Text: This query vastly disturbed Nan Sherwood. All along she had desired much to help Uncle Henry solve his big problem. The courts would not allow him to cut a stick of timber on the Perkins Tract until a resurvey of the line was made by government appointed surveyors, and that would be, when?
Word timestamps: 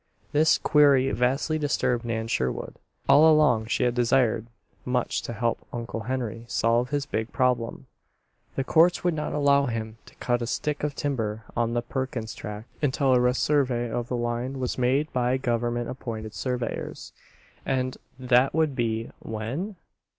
This 0.31 0.57
query 0.57 1.11
vastly 1.11 1.59
disturbed 1.59 2.03
Nan 2.05 2.27
Sherwood. 2.27 2.73
All 3.07 3.31
along 3.31 3.67
she 3.67 3.83
had 3.83 3.93
desired 3.93 4.47
much 4.83 5.21
to 5.21 5.31
help 5.31 5.59
Uncle 5.71 5.99
Henry 5.99 6.43
solve 6.47 6.89
his 6.89 7.05
big 7.05 7.31
problem. 7.31 7.85
The 8.55 8.63
courts 8.63 9.03
would 9.03 9.13
not 9.13 9.31
allow 9.31 9.67
him 9.67 9.99
to 10.07 10.15
cut 10.15 10.41
a 10.41 10.47
stick 10.47 10.81
of 10.83 10.95
timber 10.95 11.43
on 11.55 11.75
the 11.75 11.83
Perkins 11.83 12.33
Tract 12.33 12.67
until 12.81 13.13
a 13.13 13.19
resurvey 13.19 13.91
of 13.91 14.07
the 14.07 14.17
line 14.17 14.59
was 14.59 14.75
made 14.75 15.13
by 15.13 15.37
government 15.37 15.87
appointed 15.87 16.33
surveyors, 16.33 17.13
and 17.63 17.97
that 18.17 18.55
would 18.55 18.75
be, 18.75 19.11
when? 19.19 19.75